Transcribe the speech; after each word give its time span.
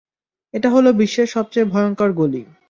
এটা 0.53 0.69
হলো 0.69 0.89
বিশ্বের 0.93 1.27
সবচেয়ে 1.27 1.65
ভয়ংকর 1.65 2.09
গলি। 2.11 2.41